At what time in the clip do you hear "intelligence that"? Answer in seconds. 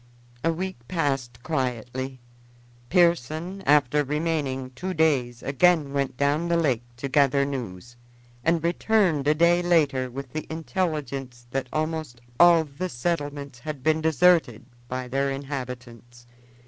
10.51-11.69